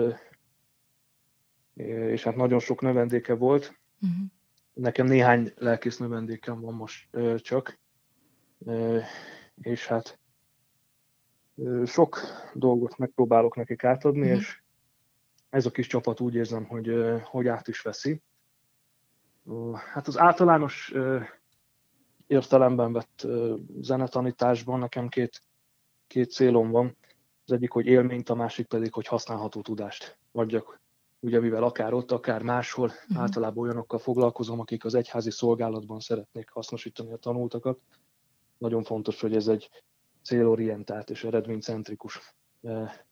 [1.74, 3.80] és hát nagyon sok növendéke volt.
[4.02, 4.28] Uh-huh.
[4.74, 7.80] Nekem néhány lelkész növendékem van most csak,
[9.62, 10.20] és hát
[11.86, 12.20] sok
[12.54, 14.38] dolgot megpróbálok nekik átadni, uh-huh.
[14.38, 14.62] és
[15.50, 18.22] ez a kis csapat úgy érzem, hogy, hogy át is veszi.
[19.94, 20.94] Hát az általános
[22.28, 23.28] értelemben vett
[23.82, 25.44] zenetanításban nekem két,
[26.08, 26.98] két célom van.
[27.46, 30.82] Az egyik, hogy élményt, a másik pedig, hogy használható tudást adjak.
[31.20, 33.22] Ugye mivel akár ott, akár máshol, uh-huh.
[33.22, 37.80] általában olyanokkal foglalkozom, akik az egyházi szolgálatban szeretnék hasznosítani a tanultakat.
[38.58, 39.70] Nagyon fontos, hogy ez egy
[40.22, 42.36] célorientált és eredménycentrikus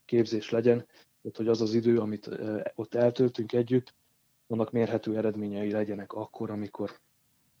[0.04, 0.86] képzés legyen,
[1.22, 2.30] tehát hogy az az idő, amit
[2.74, 3.94] ott eltöltünk együtt,
[4.46, 7.00] annak mérhető eredményei legyenek akkor, amikor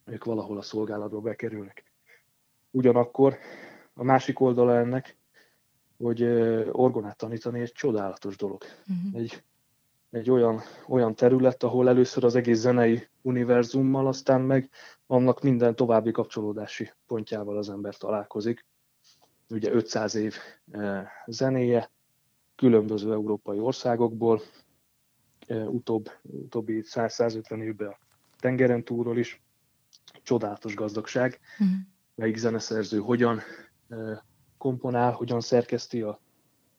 [0.04, 1.84] ők valahol a szolgálatba bekerülnek.
[2.70, 3.36] Ugyanakkor
[3.94, 5.16] a másik oldala ennek,
[5.96, 6.22] hogy
[6.70, 8.62] orgonát tanítani egy csodálatos dolog.
[8.62, 9.20] Uh-huh.
[9.20, 9.42] Egy,
[10.10, 14.70] egy olyan, olyan terület, ahol először az egész zenei univerzummal, aztán meg
[15.06, 18.66] annak minden további kapcsolódási pontjával az ember találkozik.
[19.50, 20.36] Ugye 500 év
[21.26, 21.90] zenéje,
[22.56, 24.40] különböző európai országokból,
[25.48, 27.98] utóbb, utóbbi 100-150 évben a
[28.38, 29.42] tengeren túlról is,
[30.22, 31.76] csodálatos gazdagság, uh-huh.
[32.14, 33.40] melyik zeneszerző hogyan
[34.58, 36.20] komponál, hogyan szerkeszti a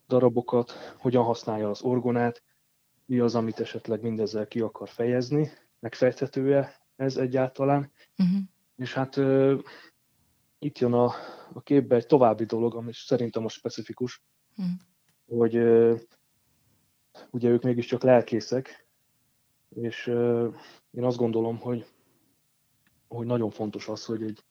[0.08, 2.42] darabokat, hogyan használja az orgonát,
[3.06, 7.92] mi az, amit esetleg mindezzel ki akar fejezni, megfejthető-e ez egyáltalán.
[8.18, 8.38] Uh-huh.
[8.76, 9.60] És hát uh,
[10.58, 11.12] itt jön a,
[11.52, 14.22] a képbe egy további dolog, ami szerintem most specifikus,
[14.56, 14.74] uh-huh.
[15.26, 16.00] hogy uh,
[17.30, 18.86] ugye ők mégiscsak lelkészek,
[19.68, 20.54] és uh,
[20.90, 21.86] én azt gondolom, hogy
[23.14, 24.44] hogy nagyon fontos az, hogy egy,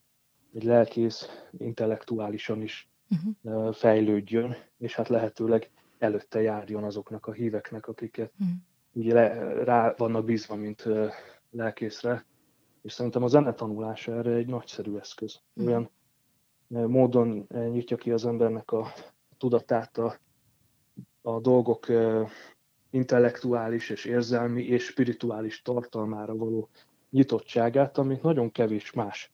[0.52, 3.72] egy lelkész intellektuálisan is uh-huh.
[3.72, 8.56] fejlődjön, és hát lehetőleg előtte járjon azoknak a híveknek, akiket uh-huh.
[8.92, 10.88] ugye le, rá vannak bízva, mint
[11.50, 12.26] lelkészre,
[12.82, 15.40] és szerintem a zenetanulása erre egy nagyszerű eszköz.
[15.54, 15.72] Uh-huh.
[15.72, 15.90] Olyan
[16.90, 18.86] módon nyitja ki az embernek a
[19.38, 20.18] tudatát a,
[21.22, 21.86] a dolgok
[22.90, 26.68] intellektuális és érzelmi és spirituális tartalmára való
[27.14, 29.32] nyitottságát, amit nagyon kevés más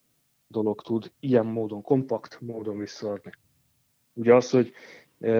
[0.49, 3.33] dolog tud ilyen módon, kompakt módon visszaadni.
[4.12, 4.73] Ugye az, hogy
[5.21, 5.33] e,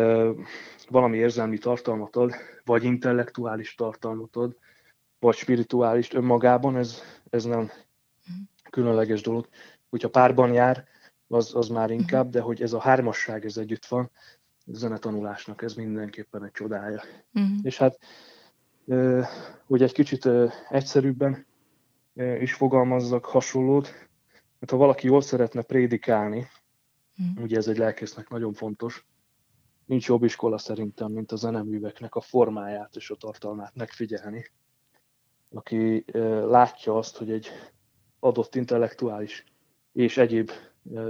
[0.89, 2.33] valami érzelmi tartalmat ad,
[2.65, 4.57] vagy intellektuális tartalmat ad,
[5.19, 7.01] vagy spirituális önmagában, ez,
[7.31, 7.71] ez nem
[8.71, 9.49] különleges dolog.
[9.89, 10.85] Hogyha párban jár,
[11.29, 14.11] az, az már inkább, de hogy ez a hármasság, ez együtt van,
[14.67, 17.03] zenetanulásnak ez mindenképpen egy csodája.
[17.35, 17.59] Uh-huh.
[17.63, 17.99] És hát,
[19.67, 20.29] hogy egy kicsit
[20.69, 21.49] egyszerűbben,
[22.15, 23.89] is fogalmazzak hasonlót,
[24.59, 26.47] mert ha valaki jól szeretne prédikálni,
[27.23, 27.43] mm.
[27.43, 29.07] ugye ez egy lelkésznek nagyon fontos,
[29.91, 34.51] nincs jobb iskola szerintem, mint a zeneműveknek a formáját és a tartalmát megfigyelni.
[35.51, 36.05] Aki
[36.45, 37.49] látja azt, hogy egy
[38.19, 39.45] adott intellektuális
[39.93, 40.51] és egyéb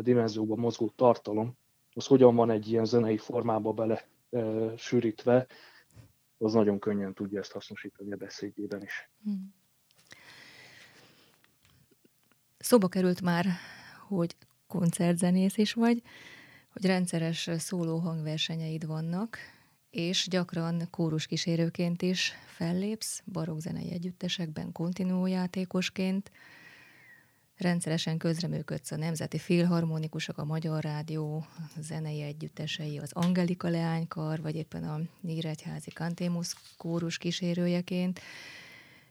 [0.00, 1.56] dimenzióban mozgó tartalom,
[1.92, 4.08] az hogyan van egy ilyen zenei formába bele
[4.76, 5.46] sűrítve,
[6.38, 9.10] az nagyon könnyen tudja ezt hasznosítani a beszédjében is.
[9.28, 9.32] Mm.
[12.62, 13.46] Szóba került már,
[14.08, 16.02] hogy koncertzenész is vagy,
[16.72, 19.38] hogy rendszeres szóló hangversenyeid vannak,
[19.90, 20.88] és gyakran
[21.26, 26.30] kísérőként is fellépsz, barokzenei együttesekben, kontinuójátékosként,
[27.56, 31.46] rendszeresen közreműködsz a Nemzeti Filharmonikusok, a Magyar Rádió
[31.78, 38.20] zenei együttesei, az Angelika Leánykar, vagy éppen a Nyíregyházi Kantémusz kórus kísérőjeként.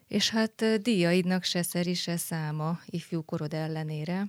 [0.09, 4.27] És hát díjaidnak se szeri, se száma ifjú korod ellenére.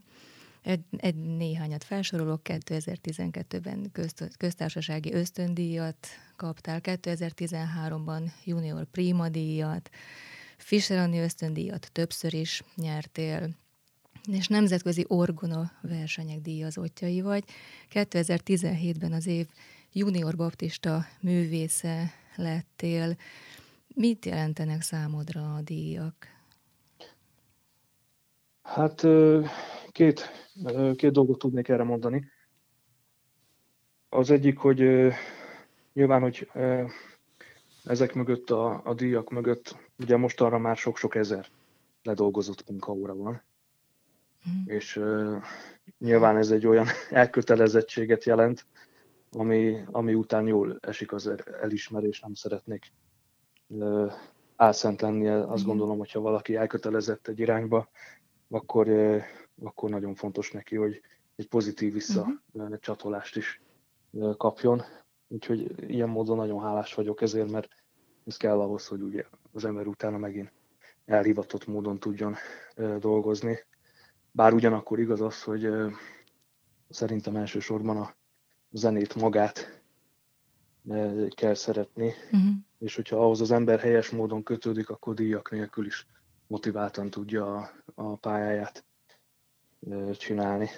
[0.63, 9.91] Egy, egy néhányat felsorolok, 2012-ben közt, köztársasági ösztöndíjat kaptál, 2013-ban junior prima díjat,
[10.57, 13.51] Fischer Anni ösztöndíjat többször is nyertél,
[14.33, 17.45] és nemzetközi orgona versenyek díjazottjai vagy.
[17.93, 19.47] 2017-ben az év
[19.93, 23.17] junior baptista művésze lettél.
[23.95, 26.15] Mit jelentenek számodra a díjak?
[28.63, 29.07] Hát
[29.91, 30.31] két,
[30.97, 32.31] két dolgot tudnék erre mondani.
[34.09, 35.13] Az egyik, hogy
[35.93, 36.51] nyilván, hogy
[37.85, 41.47] ezek mögött, a, a díjak mögött, ugye most arra már sok-sok ezer
[42.03, 43.43] ledolgozott munkaóra van.
[44.51, 44.63] Mm.
[44.67, 45.43] És uh,
[45.99, 48.67] nyilván ez egy olyan elkötelezettséget jelent,
[49.31, 52.93] ami, ami után jól esik az elismerés, nem szeretnék
[54.57, 55.29] álszent lenni.
[55.29, 57.89] Azt gondolom, hogyha valaki elkötelezett egy irányba,
[58.49, 58.89] akkor,
[59.63, 61.01] akkor nagyon fontos neki, hogy
[61.37, 63.63] egy pozitív visszacsatolást is
[64.37, 64.83] kapjon.
[65.29, 67.69] Úgyhogy ilyen módon nagyon hálás vagyok ezért, mert
[68.27, 70.53] ez kell ahhoz, hogy ugye az ember utána megint
[71.05, 72.35] elhivatott módon tudjon
[72.99, 73.59] dolgozni.
[74.33, 75.69] Bár ugyanakkor igaz az, hogy
[76.89, 78.15] szerintem elsősorban a
[78.71, 79.80] zenét magát
[81.29, 82.51] kell szeretni, uh-huh.
[82.79, 86.07] és hogyha ahhoz az ember helyes módon kötődik, akkor díjak nélkül is
[86.47, 88.85] motiváltan tudja a, a pályáját
[90.13, 90.69] csinálni.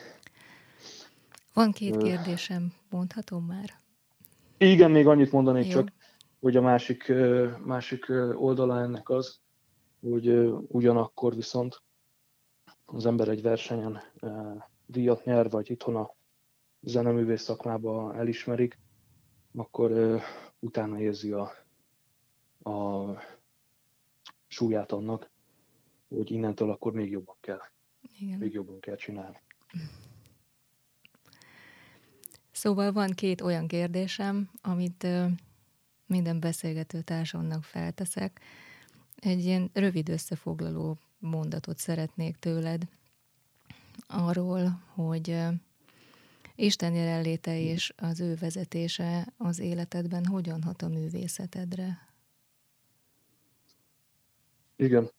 [1.53, 3.71] Van két kérdésem, mondhatom már?
[4.59, 5.73] Igen, még annyit mondanék Jó.
[5.73, 5.93] csak,
[6.41, 7.13] hogy a másik,
[7.65, 9.41] másik oldala ennek az,
[10.01, 10.29] hogy
[10.69, 11.83] ugyanakkor viszont
[12.85, 14.03] az ember egy versenyen
[14.87, 16.15] díjat nyer, vagy itthon a
[16.81, 18.79] zeneművész szakmába elismerik,
[19.55, 20.21] akkor
[20.59, 21.53] utána érzi a,
[22.71, 23.17] a
[24.47, 25.31] súlyát annak,
[26.09, 27.61] hogy innentől akkor még jobban kell.
[28.19, 28.39] Igen.
[28.39, 29.41] Még jobban kell csinálni.
[32.51, 35.07] Szóval van két olyan kérdésem, amit
[36.07, 38.41] minden beszélgető társamnak felteszek.
[39.17, 42.89] Egy ilyen rövid összefoglaló mondatot szeretnék tőled
[44.07, 45.39] arról, hogy
[46.63, 51.99] Isten jelenléte és az ő vezetése az életedben hogyan hat a művészetedre?
[54.77, 55.11] Igen.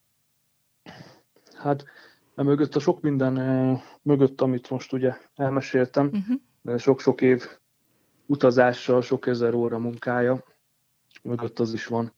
[1.53, 1.83] Hát
[2.35, 3.33] mögött a sok minden
[4.01, 6.77] mögött, amit most ugye elmeséltem, uh-huh.
[6.77, 7.43] sok-sok év
[8.25, 10.43] utazással, sok ezer óra munkája,
[11.23, 12.13] mögött az is van,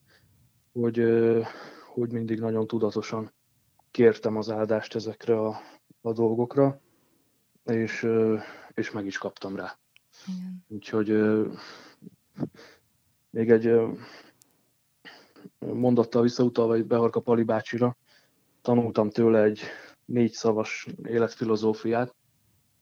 [0.74, 1.04] hogy,
[1.94, 3.34] hogy mindig nagyon tudatosan
[3.92, 5.62] kértem az áldást ezekre a,
[6.02, 6.82] a dolgokra,
[7.64, 8.08] és,
[8.76, 9.78] és meg is kaptam rá.
[10.28, 10.66] Igen.
[10.68, 11.08] Úgyhogy
[13.30, 13.80] még egy
[15.60, 17.98] mondattal visszautalva egy Beharka Pali bácsira,
[18.62, 19.62] tanultam tőle egy
[20.06, 22.16] négy szavas életfilozófiát.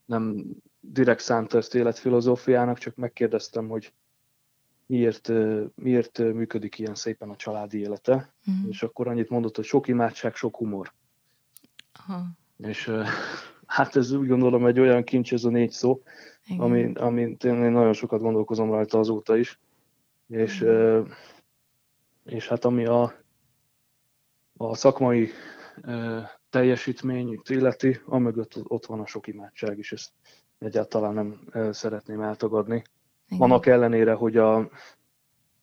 [0.05, 0.45] Nem
[0.79, 3.93] direkt szánta ezt életfilozófiának, csak megkérdeztem, hogy
[4.85, 5.31] miért,
[5.75, 8.69] miért működik ilyen szépen a családi élete, mm.
[8.69, 10.93] és akkor annyit mondott, hogy sok imádság, sok humor.
[11.93, 12.27] Aha.
[12.57, 12.91] És
[13.73, 16.01] hát ez úgy gondolom egy olyan kincs ez a négy szó,
[16.57, 19.59] ami, ami én nagyon sokat gondolkozom rajta azóta is.
[20.27, 20.65] És,
[22.25, 23.13] és hát ami a,
[24.57, 25.29] a szakmai
[26.49, 30.11] teljesítmény illeti, amögött ott van a sok imádság is, ezt
[30.59, 31.39] egyáltalán nem
[31.71, 32.83] szeretném eltagadni.
[33.27, 33.41] Igen.
[33.41, 34.69] Annak ellenére, hogy a,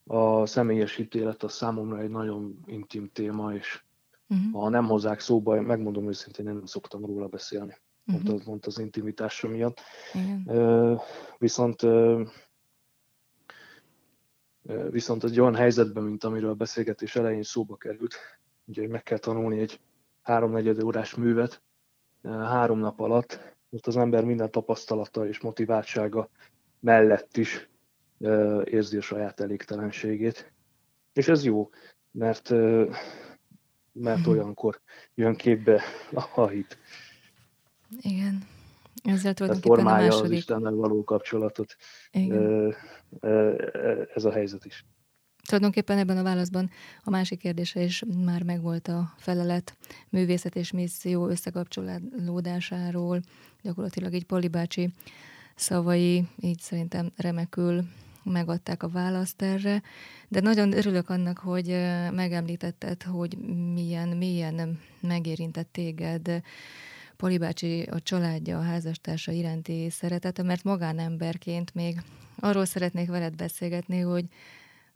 [0.04, 3.82] a személyes ítélet a számomra egy nagyon intim téma, és
[4.28, 4.62] uh-huh.
[4.62, 7.76] ha nem hozzák szóba, megmondom őszintén, én nem szoktam róla beszélni.
[8.06, 8.24] Uh-huh.
[8.24, 9.80] Pont, pont az intimitása miatt.
[10.44, 11.00] Uh,
[11.38, 12.28] viszont uh,
[14.90, 18.14] viszont egy olyan helyzetben, mint amiről a beszélgetés elején szóba került,
[18.64, 19.80] ugye, meg kell tanulni egy
[20.22, 21.62] háromnegyed órás művet
[22.22, 26.28] három nap alatt, ott az ember minden tapasztalata és motiváltsága
[26.80, 27.68] mellett is
[28.64, 30.52] érzi a saját elégtelenségét.
[31.12, 31.70] És ez jó,
[32.10, 32.50] mert,
[33.92, 34.30] mert mhm.
[34.30, 34.80] olyankor
[35.14, 35.82] jön képbe
[36.34, 36.78] a hit.
[38.00, 38.42] Igen.
[39.04, 40.24] Ezzel tulajdonképpen a második...
[40.24, 41.76] az Istennel való kapcsolatot.
[42.10, 42.74] Igen.
[44.14, 44.84] Ez a helyzet is.
[45.46, 46.70] Tulajdonképpen ebben a válaszban
[47.02, 49.76] a másik kérdése is már megvolt a felelet
[50.08, 53.20] művészet és misszió összekapcsolódásáról,
[53.62, 54.92] gyakorlatilag egy Pali bácsi
[55.54, 57.84] szavai így szerintem remekül
[58.22, 59.82] megadták a választ erre,
[60.28, 61.66] de nagyon örülök annak, hogy
[62.12, 63.38] megemlítetted, hogy
[63.74, 66.42] milyen, milyen megérintett téged
[67.20, 72.02] Poli bácsi, a családja, a házastársa iránti szeretete, mert magánemberként még
[72.38, 74.24] arról szeretnék veled beszélgetni, hogy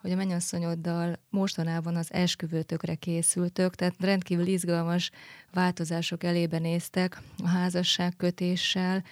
[0.00, 5.10] hogy a mennyasszonyoddal mostanában az esküvőtökre készültök, tehát rendkívül izgalmas
[5.52, 9.04] változások elébe néztek a házasság kötéssel.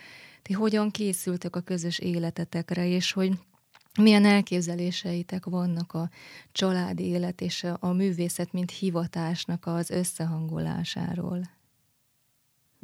[0.42, 3.32] Ti hogyan készültök a közös életetekre, és hogy
[3.98, 6.10] milyen elképzeléseitek vannak a
[6.52, 11.60] családi élet és a művészet, mint hivatásnak az összehangolásáról?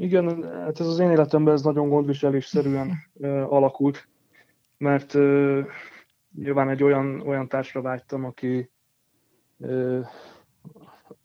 [0.00, 2.92] Igen, hát ez az én életemben ez nagyon gondviselésszerűen
[3.48, 4.08] alakult,
[4.76, 5.12] mert
[6.34, 8.70] nyilván egy olyan, olyan társra vágytam, aki,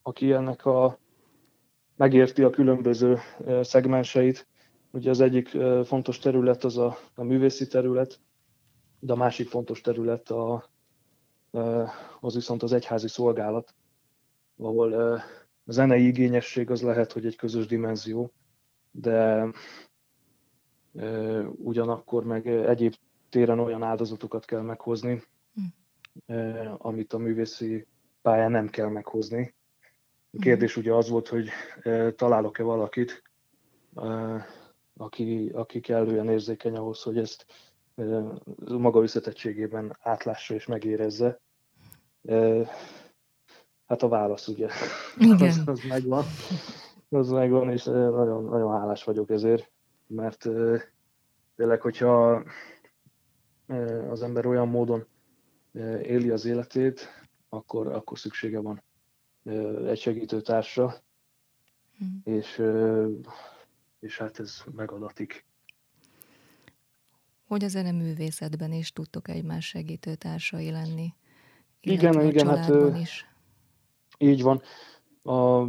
[0.02, 1.00] aki ennek a
[1.96, 3.18] megérti a különböző
[3.62, 4.48] szegmenseit.
[4.92, 8.20] Ugye az egyik fontos terület az a, a művészi terület,
[9.00, 10.70] de a másik fontos terület a,
[12.20, 13.76] az viszont az egyházi szolgálat,
[14.58, 15.24] ahol a
[15.66, 18.34] zenei igényesség az lehet, hogy egy közös dimenzió,
[18.94, 19.48] de
[21.56, 22.94] ugyanakkor meg egyéb
[23.30, 25.24] téren olyan áldozatokat kell meghozni,
[25.54, 26.34] hm.
[26.78, 27.88] amit a művészi
[28.22, 29.56] pályán nem kell meghozni.
[30.32, 31.50] A kérdés ugye az volt, hogy
[32.16, 33.24] találok-e valakit,
[34.98, 37.46] aki, aki kellően érzékeny ahhoz, hogy ezt
[38.66, 41.40] maga összetettségében átlássa és megérezze.
[43.88, 44.68] Hát a válasz ugye,
[45.18, 45.40] Igen.
[45.50, 46.24] Az, az megvan.
[47.14, 49.72] Az megvan, és nagyon, nagyon hálás vagyok ezért,
[50.08, 50.50] mert
[51.56, 52.44] tényleg, hogyha
[54.10, 55.06] az ember olyan módon
[56.02, 57.08] éli az életét,
[57.50, 58.84] akkor, akkor szüksége van
[59.88, 60.96] egy segítőtársra,
[61.98, 62.22] hmm.
[62.24, 62.62] és,
[64.00, 65.46] és hát ez megadatik.
[67.48, 71.14] Hogy a zeneművészetben is tudtok egymás segítőtársai lenni?
[71.82, 73.26] Igen, igen, hát is.
[74.18, 74.62] így van.
[75.24, 75.68] A,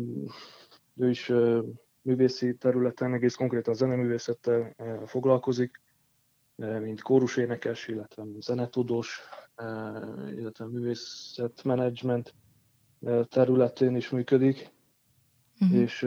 [0.97, 1.33] ő is
[2.03, 4.75] művészi területen, egész konkrétan zeneművészettel
[5.07, 5.81] foglalkozik,
[6.57, 9.21] mint kórusénekes, illetve zenetudós,
[10.37, 12.35] illetve művészetmenedzsment
[13.29, 14.73] területén is működik,
[15.61, 15.79] uh-huh.
[15.79, 16.07] és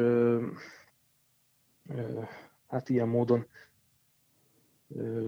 [2.67, 3.47] hát ilyen módon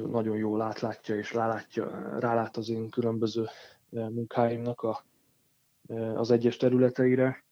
[0.07, 3.45] nagyon jól átlátja és rálátja, rálát az én különböző
[3.89, 5.05] munkáimnak a,
[6.15, 7.43] az egyes területeire,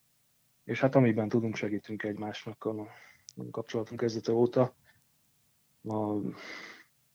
[0.68, 2.80] és hát amiben tudunk, segítünk egymásnak a,
[3.36, 4.76] a kapcsolatunk kezdete óta.
[5.84, 6.18] A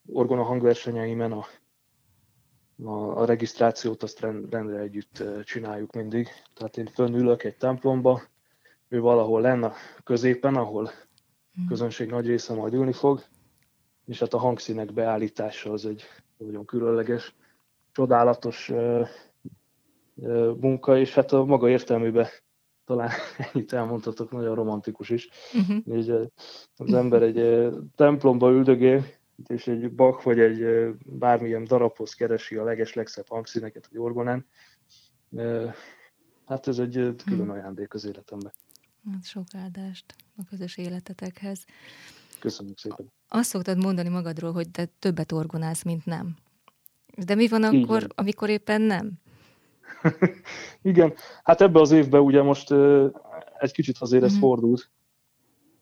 [0.07, 1.45] orgona hangversenyeimen a
[2.85, 6.29] a, a regisztrációt azt rendre együtt csináljuk mindig.
[6.55, 8.23] Tehát én fönülök egy templomba,
[8.89, 9.75] ő valahol lenne a
[10.05, 10.93] középen, ahol a
[11.55, 11.67] hmm.
[11.67, 13.23] közönség nagy része majd ülni fog,
[14.07, 16.03] és hát a hangszínek beállítása az egy
[16.37, 17.35] nagyon különleges,
[17.93, 19.09] csodálatos uh,
[20.15, 22.27] uh, munka, és hát a maga értelmében
[22.85, 23.11] talán
[23.53, 25.29] ennyit elmondhatok, nagyon romantikus is.
[25.55, 26.09] Uh-huh.
[26.09, 26.27] Uh,
[26.77, 29.05] az ember egy templomba üldögél,
[29.47, 34.47] és egy bak vagy egy bármilyen darabhoz keresi a leges legszebb hangszíneket egy orgonán.
[36.47, 37.51] Hát ez egy külön hm.
[37.51, 38.53] ajándék az életemben.
[39.13, 41.65] Hát sok áldást a közös életetekhez.
[42.39, 43.13] Köszönjük szépen.
[43.29, 46.37] Azt szoktad mondani magadról, hogy te többet orgonálsz, mint nem.
[47.27, 48.13] De mi van akkor, Igen.
[48.15, 49.22] amikor éppen nem?
[50.83, 53.11] Igen, hát ebbe az évben ugye most uh,
[53.59, 54.49] egy kicsit azért ez uh-huh.
[54.49, 54.91] fordult,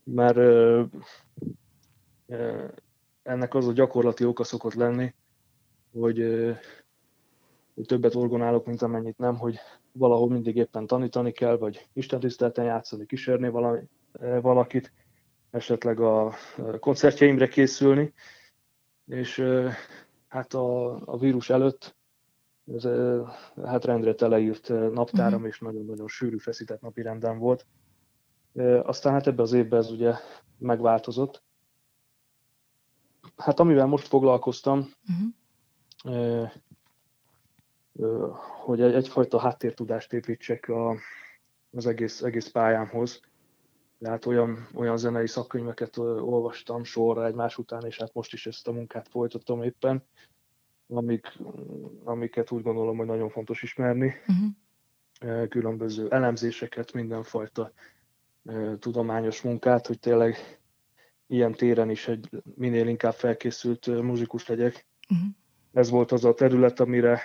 [0.04, 0.84] mert uh,
[2.26, 2.64] uh,
[3.22, 5.14] ennek az a gyakorlati oka szokott lenni,
[5.92, 6.18] hogy,
[7.74, 9.58] hogy többet orgonálok, mint amennyit nem, hogy
[9.92, 13.80] valahol mindig éppen tanítani kell, vagy istentisztelten játszani, kísérni valami,
[14.40, 14.92] valakit,
[15.50, 16.34] esetleg a
[16.80, 18.12] koncertjeimre készülni,
[19.06, 19.44] és
[20.28, 21.96] hát a, a vírus előtt
[22.74, 22.88] ez
[23.64, 25.48] hát rendre teleírt naptáram, uh-huh.
[25.48, 27.66] és nagyon-nagyon sűrű, feszített napi rendem volt.
[28.82, 30.14] Aztán hát ebbe az évben ez ugye
[30.58, 31.42] megváltozott,
[33.36, 34.90] hát amivel most foglalkoztam,
[36.02, 36.50] uh-huh.
[38.64, 40.96] hogy egyfajta háttértudást építsek a,
[41.72, 43.20] az egész, egész pályámhoz.
[43.98, 48.72] Tehát olyan, olyan zenei szakkönyveket olvastam sorra egymás után, és hát most is ezt a
[48.72, 50.04] munkát folytatom éppen,
[50.90, 51.26] amik,
[52.04, 54.14] amiket úgy gondolom, hogy nagyon fontos ismerni.
[54.26, 55.48] Uh-huh.
[55.48, 57.72] Különböző elemzéseket, mindenfajta
[58.78, 60.36] tudományos munkát, hogy tényleg
[61.26, 64.86] ilyen téren is egy minél inkább felkészült muzsikus legyek.
[65.10, 65.28] Uh-huh.
[65.72, 67.20] Ez volt az a terület, amire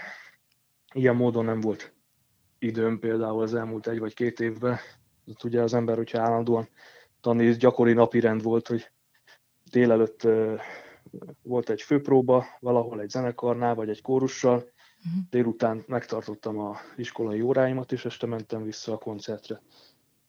[0.93, 1.93] ilyen módon nem volt
[2.59, 4.77] időm például az elmúlt egy vagy két évben.
[5.27, 6.67] Hát ugye az ember, hogyha állandóan
[7.21, 8.91] tanít, gyakori napi rend volt, hogy
[9.71, 10.27] délelőtt
[11.41, 15.23] volt egy főpróba, valahol egy zenekarnál, vagy egy kórussal, uh-huh.
[15.29, 19.61] délután megtartottam a iskolai óráimat, és este mentem vissza a koncertre.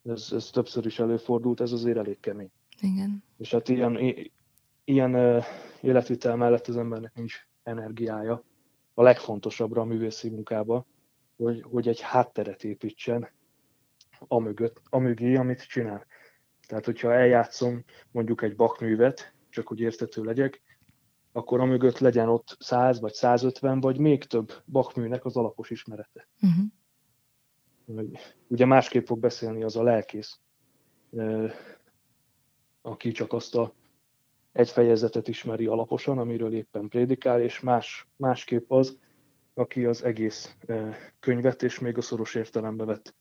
[0.05, 2.51] Ez, ez többször is előfordult, ez azért elég kemény.
[2.80, 3.24] Igen.
[3.39, 3.99] És hát ilyen,
[4.84, 5.43] ilyen
[5.80, 8.45] életvitel mellett az embernek nincs energiája.
[8.95, 10.87] A legfontosabbra a művészi munkába,
[11.37, 13.28] hogy, hogy egy hátteret építsen
[14.28, 16.07] a mögött, a mögé, amit csinál.
[16.66, 20.62] Tehát, hogyha eljátszom mondjuk egy bakművet, csak hogy értető legyek,
[21.37, 26.28] akkor a mögött legyen ott 100 vagy 150 vagy még több bakműnek az alapos ismerete.
[26.41, 28.11] Uh-huh.
[28.47, 30.39] Ugye másképp fog beszélni az a lelkész,
[32.82, 33.74] aki csak azt a
[34.53, 38.99] egy fejezetet ismeri alaposan, amiről éppen prédikál, és más, másképp az,
[39.55, 40.57] aki az egész
[41.20, 43.14] könyvet és még a szoros értelembe vett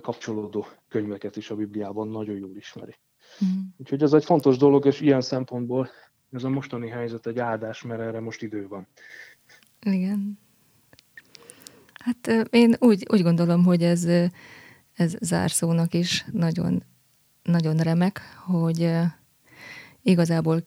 [0.00, 2.98] kapcsolódó könyveket is a Bibliában nagyon jól ismeri.
[3.44, 3.60] Mm.
[3.76, 5.88] Úgyhogy ez egy fontos dolog, és ilyen szempontból
[6.32, 8.86] ez a mostani helyzet egy áldás, mert erre most idő van.
[9.82, 10.38] Igen.
[11.94, 14.04] Hát én úgy, úgy gondolom, hogy ez,
[14.94, 16.82] ez zárszónak is nagyon
[17.48, 18.90] nagyon remek, hogy
[20.02, 20.62] igazából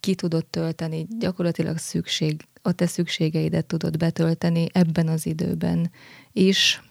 [0.00, 5.90] ki tudott tölteni gyakorlatilag szükség a te szükségeidet tudod betölteni ebben az időben
[6.32, 6.82] is,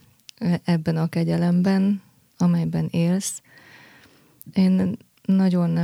[0.63, 2.01] ebben a kegyelemben,
[2.38, 3.41] amelyben élsz.
[4.53, 5.77] Én nagyon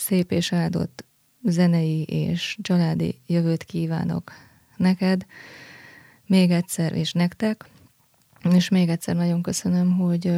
[0.00, 1.04] szép és áldott
[1.42, 4.32] zenei és családi jövőt kívánok
[4.76, 5.26] neked,
[6.26, 7.68] még egyszer és nektek,
[8.52, 10.32] és még egyszer nagyon köszönöm, hogy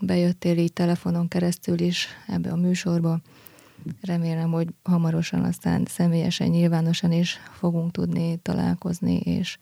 [0.00, 3.20] bejöttél így telefonon keresztül is ebbe a műsorba.
[4.00, 9.58] Remélem, hogy hamarosan aztán személyesen, nyilvánosan is fogunk tudni találkozni, és,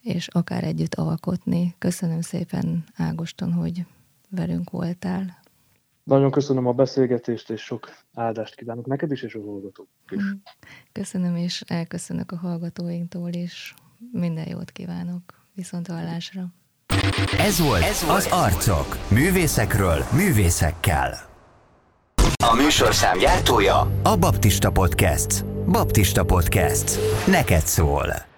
[0.00, 1.74] és akár együtt alkotni.
[1.78, 3.84] Köszönöm szépen, Ágoston, hogy
[4.28, 5.44] velünk voltál.
[6.06, 10.22] Nagyon köszönöm a beszélgetést, és sok áldást kívánok neked is, és a hallgatók is.
[10.22, 10.30] Mm.
[10.92, 13.74] Köszönöm, és elköszönök a hallgatóinktól is.
[14.12, 15.22] Minden jót kívánok.
[15.54, 16.46] Viszont hallásra.
[17.38, 18.96] Ez volt, Ez volt az Arcok.
[19.10, 21.14] Művészekről, művészekkel.
[22.50, 25.44] A műsorszám gyártója a Baptista Podcast.
[25.44, 26.98] Baptista Podcast.
[27.26, 28.35] Neked szól.